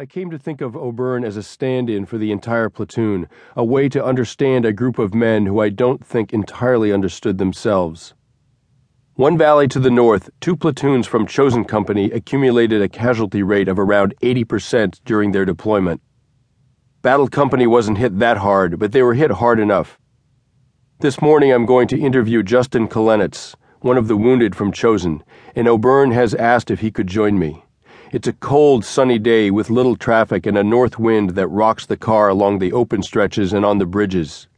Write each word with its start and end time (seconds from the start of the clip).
I 0.00 0.06
came 0.06 0.30
to 0.30 0.38
think 0.38 0.62
of 0.62 0.74
O'Byrne 0.74 1.24
as 1.24 1.36
a 1.36 1.42
stand 1.42 1.90
in 1.90 2.06
for 2.06 2.16
the 2.16 2.32
entire 2.32 2.70
platoon, 2.70 3.28
a 3.54 3.62
way 3.62 3.86
to 3.90 4.02
understand 4.02 4.64
a 4.64 4.72
group 4.72 4.98
of 4.98 5.12
men 5.12 5.44
who 5.44 5.60
I 5.60 5.68
don't 5.68 6.02
think 6.02 6.32
entirely 6.32 6.90
understood 6.90 7.36
themselves. 7.36 8.14
One 9.16 9.36
valley 9.36 9.68
to 9.68 9.78
the 9.78 9.90
north, 9.90 10.30
two 10.40 10.56
platoons 10.56 11.06
from 11.06 11.26
Chosen 11.26 11.66
Company 11.66 12.10
accumulated 12.12 12.80
a 12.80 12.88
casualty 12.88 13.42
rate 13.42 13.68
of 13.68 13.78
around 13.78 14.14
80% 14.22 15.02
during 15.04 15.32
their 15.32 15.44
deployment. 15.44 16.00
Battle 17.02 17.28
Company 17.28 17.66
wasn't 17.66 17.98
hit 17.98 18.20
that 18.20 18.38
hard, 18.38 18.78
but 18.78 18.92
they 18.92 19.02
were 19.02 19.12
hit 19.12 19.32
hard 19.32 19.60
enough. 19.60 19.98
This 21.00 21.20
morning 21.20 21.52
I'm 21.52 21.66
going 21.66 21.88
to 21.88 22.00
interview 22.00 22.42
Justin 22.42 22.88
Kalenitz, 22.88 23.54
one 23.80 23.98
of 23.98 24.08
the 24.08 24.16
wounded 24.16 24.56
from 24.56 24.72
Chosen, 24.72 25.22
and 25.54 25.68
O'Byrne 25.68 26.12
has 26.12 26.34
asked 26.36 26.70
if 26.70 26.80
he 26.80 26.90
could 26.90 27.06
join 27.06 27.38
me. 27.38 27.64
It's 28.12 28.26
a 28.26 28.32
cold, 28.32 28.84
sunny 28.84 29.20
day 29.20 29.52
with 29.52 29.70
little 29.70 29.94
traffic 29.94 30.44
and 30.44 30.58
a 30.58 30.64
north 30.64 30.98
wind 30.98 31.30
that 31.36 31.46
rocks 31.46 31.86
the 31.86 31.96
car 31.96 32.28
along 32.28 32.58
the 32.58 32.72
open 32.72 33.04
stretches 33.04 33.52
and 33.52 33.64
on 33.64 33.78
the 33.78 33.86
bridges. 33.86 34.48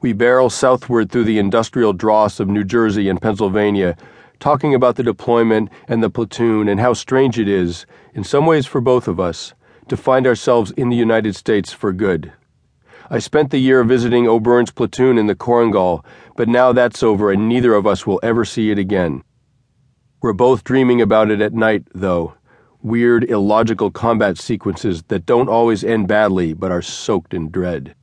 We 0.00 0.14
barrel 0.14 0.48
southward 0.48 1.12
through 1.12 1.24
the 1.24 1.38
industrial 1.38 1.92
dross 1.92 2.40
of 2.40 2.48
New 2.48 2.64
Jersey 2.64 3.10
and 3.10 3.20
Pennsylvania, 3.20 3.94
talking 4.40 4.74
about 4.74 4.96
the 4.96 5.02
deployment 5.02 5.68
and 5.86 6.02
the 6.02 6.08
platoon 6.08 6.66
and 6.66 6.80
how 6.80 6.94
strange 6.94 7.38
it 7.38 7.46
is, 7.46 7.84
in 8.14 8.24
some 8.24 8.46
ways 8.46 8.64
for 8.64 8.80
both 8.80 9.06
of 9.06 9.20
us, 9.20 9.52
to 9.88 9.96
find 9.96 10.26
ourselves 10.26 10.70
in 10.70 10.88
the 10.88 10.96
United 10.96 11.36
States 11.36 11.74
for 11.74 11.92
good. 11.92 12.32
I 13.10 13.18
spent 13.18 13.50
the 13.50 13.58
year 13.58 13.84
visiting 13.84 14.26
O'Byrne's 14.26 14.70
platoon 14.70 15.18
in 15.18 15.26
the 15.26 15.36
Korengal, 15.36 16.06
but 16.36 16.48
now 16.48 16.72
that's 16.72 17.02
over 17.02 17.30
and 17.30 17.50
neither 17.50 17.74
of 17.74 17.86
us 17.86 18.06
will 18.06 18.20
ever 18.22 18.46
see 18.46 18.70
it 18.70 18.78
again. 18.78 19.24
We're 20.22 20.32
both 20.32 20.64
dreaming 20.64 21.02
about 21.02 21.30
it 21.30 21.42
at 21.42 21.52
night, 21.52 21.86
though 21.94 22.32
weird, 22.82 23.24
illogical 23.24 23.90
combat 23.90 24.38
sequences 24.38 25.02
that 25.04 25.26
don't 25.26 25.48
always 25.48 25.84
end 25.84 26.08
badly 26.08 26.52
but 26.52 26.70
are 26.70 26.82
soaked 26.82 27.34
in 27.34 27.50
dread. 27.50 27.94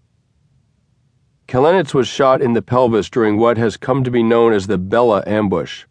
Kalenitz 1.48 1.94
was 1.94 2.08
shot 2.08 2.42
in 2.42 2.54
the 2.54 2.62
pelvis 2.62 3.10
during 3.10 3.38
what 3.38 3.58
has 3.58 3.78
come 3.78 4.04
to 4.04 4.12
be 4.12 4.24
known 4.24 4.52
as 4.52 4.68
the 4.68 4.78
Bella 4.78 5.24
ambush. 5.28 5.86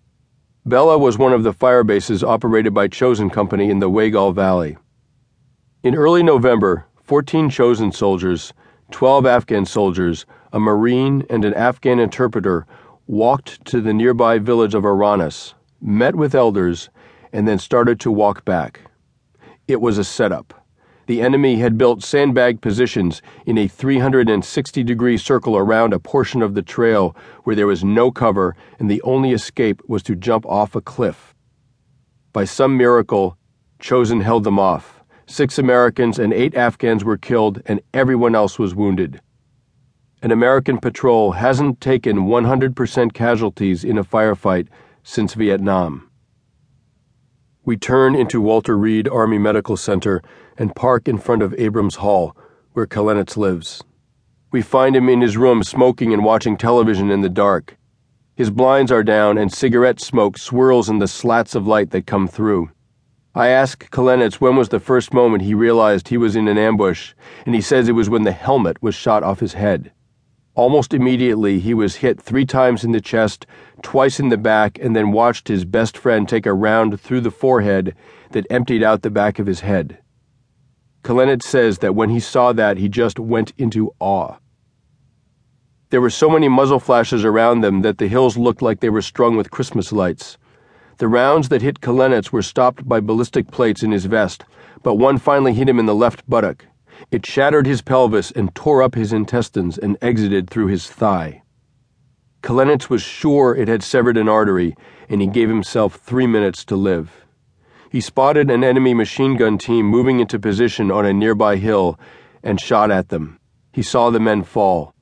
Bella 0.67 0.99
was 0.99 1.17
one 1.17 1.33
of 1.33 1.43
the 1.43 1.53
fire 1.53 1.85
bases 1.85 2.25
operated 2.25 2.75
by 2.75 2.89
Chosen 2.89 3.31
Company 3.31 3.71
in 3.71 3.79
the 3.79 3.91
Waigal 3.91 4.35
Valley. 4.35 4.77
In 5.83 5.95
early 5.95 6.23
November, 6.23 6.87
14 7.03 7.51
Chosen 7.51 7.93
soldiers, 7.93 8.53
12 8.91 9.27
Afghan 9.27 9.67
soldiers, 9.67 10.27
a 10.53 10.59
Marine, 10.59 11.25
and 11.31 11.45
an 11.45 11.55
Afghan 11.55 11.99
interpreter 11.99 12.67
walked 13.07 13.65
to 13.67 13.81
the 13.81 13.93
nearby 13.93 14.39
village 14.39 14.75
of 14.75 14.85
Aranas, 14.85 15.55
met 15.81 16.15
with 16.15 16.35
elders, 16.35 16.89
and 17.35 17.47
then 17.47 17.59
started 17.59 18.01
to 18.01 18.11
walk 18.11 18.45
back. 18.45 18.81
It 19.69 19.81
was 19.81 19.99
a 19.99 20.05
setup. 20.05 20.67
The 21.07 21.21
enemy 21.21 21.57
had 21.57 21.77
built 21.77 22.03
sandbag 22.03 22.63
positions 22.63 23.21
in 23.45 23.59
a 23.59 23.69
360 23.69 24.83
degree 24.85 25.19
circle 25.19 25.57
around 25.57 25.93
a 25.93 25.99
portion 25.99 26.41
of 26.41 26.55
the 26.55 26.63
trail 26.63 27.15
where 27.43 27.57
there 27.57 27.67
was 27.67 27.85
no 27.85 28.11
cover 28.11 28.57
and 28.79 28.91
the 28.91 29.03
only 29.03 29.33
escape 29.33 29.83
was 29.87 30.03
to 30.05 30.15
jump 30.15 30.47
off 30.47 30.75
a 30.75 30.81
cliff. 30.81 31.35
By 32.33 32.45
some 32.45 32.79
miracle, 32.79 33.37
Chosen 33.81 34.23
held 34.23 34.45
them 34.45 34.59
off. 34.59 35.03
Six 35.27 35.59
Americans 35.59 36.19
and 36.19 36.33
eight 36.33 36.55
Afghans 36.55 37.05
were 37.05 37.19
killed, 37.19 37.61
and 37.67 37.83
everyone 37.93 38.35
else 38.35 38.59
was 38.59 38.75
wounded. 38.75 39.21
An 40.23 40.31
American 40.31 40.79
patrol 40.79 41.33
hasn't 41.33 41.81
taken 41.81 42.21
100% 42.21 43.13
casualties 43.13 43.85
in 43.85 43.99
a 43.99 44.05
firefight 44.05 44.69
since 45.03 45.35
Vietnam. 45.35 46.09
We 47.67 47.79
turn 47.79 48.15
into 48.15 48.43
Walter 48.43 48.77
Reed 48.77 49.09
Army 49.09 49.39
Medical 49.39 49.79
Center 49.79 50.21
and 50.59 50.77
park 50.77 51.09
in 51.09 51.17
front 51.17 51.41
of 51.41 51.55
Abrams 51.55 51.95
Hall, 51.95 52.37
where 52.75 52.87
Kalenitz 52.87 53.39
lives. 53.39 53.83
We 54.53 54.61
find 54.61 54.95
him 54.95 55.09
in 55.09 55.23
his 55.23 55.39
room 55.39 55.63
smoking 55.63 56.13
and 56.13 56.23
watching 56.23 56.59
television 56.59 57.11
in 57.11 57.23
the 57.23 57.31
dark. 57.31 57.79
His 58.37 58.51
blinds 58.51 58.93
are 58.93 59.03
down 59.03 59.39
and 59.39 59.51
cigarette 59.51 59.99
smoke 59.99 60.37
swirls 60.37 60.91
in 60.91 60.99
the 60.99 61.09
slats 61.09 61.55
of 61.55 61.67
light 61.67 61.89
that 61.93 62.07
come 62.07 62.29
through. 62.29 62.71
I 63.35 63.49
ask 63.49 63.91
Kalenitz 63.91 64.43
when 64.43 64.57
was 64.57 64.69
the 64.69 64.79
first 64.79 65.15
moment 65.15 65.43
he 65.43 65.55
realized 65.55 66.09
he 66.09 66.19
was 66.19 66.37
in 66.37 66.49
an 66.49 66.59
ambush, 66.59 67.15
and 67.47 67.55
he 67.55 67.63
says 67.63 67.89
it 67.89 67.93
was 67.93 68.11
when 68.11 68.25
the 68.25 68.33
helmet 68.33 68.83
was 68.83 68.95
shot 68.95 69.23
off 69.23 69.41
his 69.41 69.55
head. 69.55 69.91
Almost 70.57 70.95
immediately, 70.95 71.59
he 71.59 71.75
was 71.75 71.97
hit 71.97 72.21
three 72.21 72.47
times 72.47 72.85
in 72.85 72.93
the 72.93 73.01
chest, 73.01 73.45
twice 73.83 74.21
in 74.21 74.29
the 74.29 74.37
back, 74.37 74.79
and 74.81 74.95
then 74.95 75.11
watched 75.11 75.49
his 75.49 75.65
best 75.65 75.99
friend 75.99 76.29
take 76.29 76.47
a 76.47 76.53
round 76.53 77.01
through 77.01 77.23
the 77.23 77.33
forehead 77.33 77.97
that 78.31 78.47
emptied 78.51 78.83
out 78.83 79.03
the 79.03 79.11
back 79.11 79.41
of 79.41 79.47
his 79.47 79.61
head. 79.61 79.99
Kalenitz 81.03 81.43
says 81.43 81.79
that 81.79 81.97
when 81.97 82.09
he 82.09 82.21
saw 82.21 82.53
that, 82.53 82.79
he 82.79 82.89
just 82.89 83.19
went 83.19 83.53
into 83.59 83.93
awe. 83.99 84.37
There 85.91 86.01
were 86.01 86.11
so 86.11 86.31
many 86.31 86.49
muzzle 86.49 86.81
flashes 86.81 87.25
around 87.25 87.61
them 87.61 87.83
that 87.83 87.99
the 87.99 88.09
hills 88.09 88.37
looked 88.37 88.63
like 88.63 88.81
they 88.81 88.91
were 88.91 89.03
strung 89.03 89.37
with 89.37 89.51
Christmas 89.51 89.93
lights. 89.93 90.39
The 90.99 91.09
rounds 91.09 91.49
that 91.49 91.63
hit 91.63 91.81
Kalenitz 91.81 92.31
were 92.31 92.43
stopped 92.43 92.89
by 92.89 93.01
ballistic 93.01 93.51
plates 93.51 93.83
in 93.83 93.91
his 93.91 94.05
vest, 94.05 94.45
but 94.85 94.95
one 94.95 95.19
finally 95.19 95.53
hit 95.53 95.69
him 95.69 95.81
in 95.81 95.87
the 95.87 95.95
left 95.95 96.29
buttock. 96.31 96.67
It 97.11 97.27
shattered 97.27 97.67
his 97.67 97.83
pelvis 97.83 98.31
and 98.31 98.55
tore 98.55 98.83
up 98.83 98.95
his 98.95 99.13
intestines 99.13 99.79
and 99.79 99.97
exited 100.01 100.49
through 100.49 100.69
his 100.69 100.89
thigh. 100.89 101.43
Kalenitz 102.43 102.91
was 102.91 103.03
sure 103.03 103.55
it 103.55 103.69
had 103.69 103.83
severed 103.83 104.17
an 104.17 104.29
artery, 104.29 104.77
and 105.09 105.21
he 105.21 105.27
gave 105.27 105.49
himself 105.49 105.97
three 105.97 106.27
minutes 106.27 106.65
to 106.67 106.77
live. 106.77 107.25
He 107.91 108.01
spotted 108.01 108.51
an 108.51 108.65
enemy 108.65 108.93
machine 108.93 109.37
gun 109.37 109.57
team 109.57 109.87
moving 109.87 110.21
into 110.21 110.39
position 110.39 110.91
on 110.91 111.07
a 111.07 111.13
nearby 111.13 111.57
hill 111.57 111.99
and 112.43 112.61
shot 112.61 112.91
at 112.91 113.09
them. 113.09 113.39
He 113.73 113.83
saw 113.83 114.11
the 114.11 114.21
men 114.21 114.43
fall. 114.43 114.95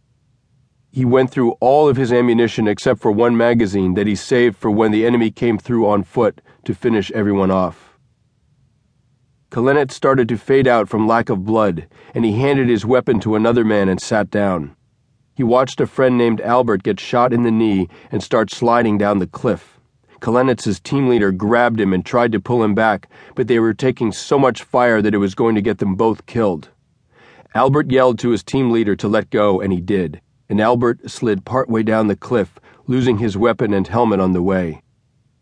He 0.90 1.04
went 1.04 1.30
through 1.30 1.52
all 1.52 1.88
of 1.88 1.96
his 1.96 2.12
ammunition 2.12 2.68
except 2.68 3.00
for 3.00 3.10
one 3.10 3.36
magazine 3.36 3.94
that 3.94 4.06
he 4.06 4.14
saved 4.14 4.56
for 4.56 4.70
when 4.70 4.92
the 4.92 5.06
enemy 5.06 5.30
came 5.30 5.58
through 5.58 5.88
on 5.88 6.02
foot 6.02 6.40
to 6.64 6.74
finish 6.74 7.10
everyone 7.12 7.50
off. 7.50 7.91
Kalenitz 9.52 9.92
started 9.92 10.30
to 10.30 10.38
fade 10.38 10.66
out 10.66 10.88
from 10.88 11.06
lack 11.06 11.28
of 11.28 11.44
blood, 11.44 11.86
and 12.14 12.24
he 12.24 12.32
handed 12.32 12.70
his 12.70 12.86
weapon 12.86 13.20
to 13.20 13.34
another 13.34 13.66
man 13.66 13.90
and 13.90 14.00
sat 14.00 14.30
down. 14.30 14.74
He 15.34 15.42
watched 15.42 15.78
a 15.78 15.86
friend 15.86 16.16
named 16.16 16.40
Albert 16.40 16.82
get 16.82 16.98
shot 16.98 17.34
in 17.34 17.42
the 17.42 17.50
knee 17.50 17.90
and 18.10 18.22
start 18.22 18.50
sliding 18.50 18.96
down 18.96 19.18
the 19.18 19.26
cliff. 19.26 19.78
Kalenitz's 20.22 20.80
team 20.80 21.06
leader 21.06 21.32
grabbed 21.32 21.78
him 21.78 21.92
and 21.92 22.02
tried 22.02 22.32
to 22.32 22.40
pull 22.40 22.64
him 22.64 22.74
back, 22.74 23.10
but 23.34 23.46
they 23.46 23.58
were 23.58 23.74
taking 23.74 24.10
so 24.10 24.38
much 24.38 24.62
fire 24.62 25.02
that 25.02 25.12
it 25.12 25.18
was 25.18 25.34
going 25.34 25.54
to 25.54 25.60
get 25.60 25.76
them 25.76 25.96
both 25.96 26.24
killed. 26.24 26.70
Albert 27.54 27.90
yelled 27.90 28.18
to 28.20 28.30
his 28.30 28.42
team 28.42 28.70
leader 28.70 28.96
to 28.96 29.06
let 29.06 29.28
go, 29.28 29.60
and 29.60 29.70
he 29.70 29.82
did, 29.82 30.22
and 30.48 30.62
Albert 30.62 31.10
slid 31.10 31.44
partway 31.44 31.82
down 31.82 32.06
the 32.06 32.16
cliff, 32.16 32.58
losing 32.86 33.18
his 33.18 33.36
weapon 33.36 33.74
and 33.74 33.86
helmet 33.86 34.18
on 34.18 34.32
the 34.32 34.42
way. 34.42 34.80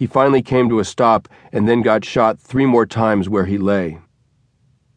He 0.01 0.07
finally 0.07 0.41
came 0.41 0.71
to 0.71 0.79
a 0.79 0.85
stop 0.87 1.29
and 1.53 1.69
then 1.69 1.83
got 1.83 2.07
shot 2.07 2.41
three 2.41 2.65
more 2.65 2.87
times 2.87 3.29
where 3.29 3.45
he 3.45 3.59
lay. 3.59 3.99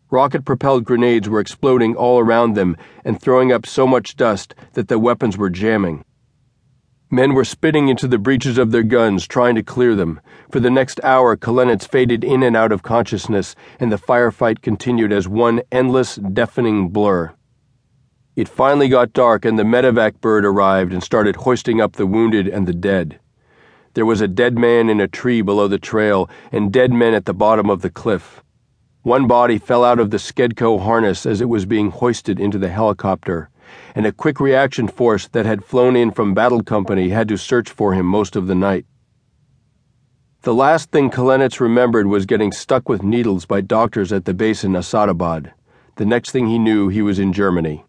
Rocket 0.09 0.45
propelled 0.45 0.85
grenades 0.85 1.27
were 1.27 1.41
exploding 1.41 1.93
all 1.93 2.19
around 2.19 2.53
them 2.53 2.77
and 3.03 3.19
throwing 3.19 3.51
up 3.51 3.65
so 3.65 3.85
much 3.85 4.15
dust 4.15 4.55
that 4.75 4.87
the 4.87 4.97
weapons 4.97 5.37
were 5.37 5.49
jamming. 5.49 6.05
Men 7.11 7.33
were 7.33 7.43
spitting 7.43 7.89
into 7.89 8.07
the 8.07 8.17
breeches 8.17 8.57
of 8.57 8.71
their 8.71 8.81
guns, 8.81 9.27
trying 9.27 9.55
to 9.55 9.61
clear 9.61 9.93
them. 9.93 10.21
For 10.49 10.61
the 10.61 10.71
next 10.71 11.01
hour, 11.03 11.35
Kalenitz 11.35 11.85
faded 11.85 12.23
in 12.23 12.41
and 12.41 12.55
out 12.55 12.71
of 12.71 12.81
consciousness, 12.81 13.55
and 13.81 13.91
the 13.91 13.97
firefight 13.97 14.61
continued 14.61 15.11
as 15.11 15.27
one 15.27 15.63
endless, 15.69 16.15
deafening 16.15 16.87
blur. 16.87 17.33
It 18.37 18.47
finally 18.47 18.87
got 18.87 19.11
dark, 19.11 19.43
and 19.43 19.59
the 19.59 19.63
medevac 19.63 20.21
bird 20.21 20.45
arrived 20.45 20.93
and 20.93 21.03
started 21.03 21.35
hoisting 21.35 21.81
up 21.81 21.97
the 21.97 22.07
wounded 22.07 22.47
and 22.47 22.65
the 22.65 22.73
dead. 22.73 23.19
There 23.95 24.07
was 24.07 24.21
a 24.21 24.27
dead 24.27 24.57
man 24.57 24.89
in 24.89 24.99
a 24.99 25.07
tree 25.07 25.43
below 25.43 25.67
the 25.67 25.77
trail 25.77 26.27
and 26.51 26.73
dead 26.73 26.91
men 26.91 27.13
at 27.13 27.25
the 27.25 27.33
bottom 27.33 27.69
of 27.69 27.83
the 27.83 27.91
cliff. 27.91 28.43
One 29.03 29.27
body 29.27 29.59
fell 29.59 29.83
out 29.83 29.99
of 29.99 30.09
the 30.09 30.17
Skedco 30.17 30.81
harness 30.81 31.27
as 31.27 31.41
it 31.41 31.49
was 31.49 31.67
being 31.67 31.91
hoisted 31.91 32.39
into 32.39 32.57
the 32.57 32.69
helicopter, 32.69 33.51
and 33.93 34.07
a 34.07 34.11
quick 34.11 34.39
reaction 34.39 34.87
force 34.87 35.27
that 35.27 35.45
had 35.45 35.63
flown 35.63 35.95
in 35.95 36.09
from 36.09 36.33
Battle 36.33 36.63
Company 36.63 37.09
had 37.09 37.27
to 37.27 37.37
search 37.37 37.69
for 37.69 37.93
him 37.93 38.07
most 38.07 38.35
of 38.35 38.47
the 38.47 38.55
night. 38.55 38.87
The 40.41 40.55
last 40.55 40.89
thing 40.89 41.11
Kalenitz 41.11 41.59
remembered 41.59 42.07
was 42.07 42.25
getting 42.25 42.51
stuck 42.51 42.89
with 42.89 43.03
needles 43.03 43.45
by 43.45 43.61
doctors 43.61 44.11
at 44.11 44.25
the 44.25 44.33
base 44.33 44.63
in 44.63 44.71
Asadabad. 44.71 45.51
The 45.97 46.05
next 46.05 46.31
thing 46.31 46.47
he 46.47 46.57
knew, 46.57 46.87
he 46.87 47.03
was 47.03 47.19
in 47.19 47.31
Germany. 47.31 47.85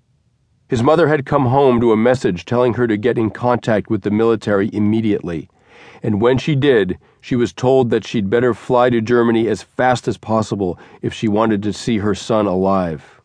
His 0.69 0.83
mother 0.83 1.09
had 1.09 1.25
come 1.25 1.47
home 1.47 1.81
to 1.81 1.93
a 1.93 1.97
message 1.97 2.45
telling 2.45 2.75
her 2.75 2.87
to 2.87 2.99
get 2.99 3.17
in 3.17 3.31
contact 3.31 3.89
with 3.89 4.03
the 4.03 4.11
military 4.11 4.69
immediately 4.75 5.49
and 6.03 6.21
when 6.21 6.39
she 6.39 6.55
did, 6.55 6.99
she 7.21 7.37
was 7.37 7.53
told 7.53 7.91
that 7.91 8.07
she'd 8.07 8.29
better 8.29 8.55
fly 8.55 8.91
to 8.91 9.01
Germany 9.01 9.49
as 9.49 9.63
fast 9.63 10.07
as 10.07 10.19
possible 10.19 10.79
if 11.01 11.15
she 11.15 11.29
wanted 11.29 11.63
to 11.63 11.73
see 11.73 11.99
her 11.99 12.15
son 12.15 12.47
alive. 12.47 13.21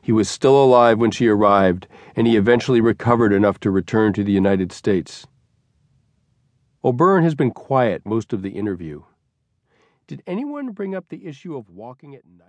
He 0.00 0.12
was 0.12 0.28
still 0.28 0.62
alive 0.62 0.98
when 0.98 1.10
she 1.10 1.26
arrived, 1.26 1.88
and 2.14 2.26
he 2.26 2.36
eventually 2.36 2.80
recovered 2.80 3.32
enough 3.32 3.58
to 3.60 3.70
return 3.70 4.12
to 4.12 4.22
the 4.22 4.32
United 4.32 4.72
States. 4.72 5.26
O'Byrne 6.84 7.24
has 7.24 7.34
been 7.34 7.50
quiet 7.50 8.06
most 8.06 8.32
of 8.32 8.42
the 8.42 8.50
interview. 8.50 9.02
Did 10.06 10.22
anyone 10.24 10.70
bring 10.70 10.94
up 10.94 11.08
the 11.08 11.26
issue 11.26 11.56
of 11.56 11.68
walking 11.68 12.14
at 12.14 12.22
night? 12.24 12.44